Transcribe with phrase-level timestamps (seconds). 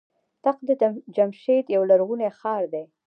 [0.43, 0.61] تخت
[1.15, 2.83] جمشید یو لرغونی ښار دی.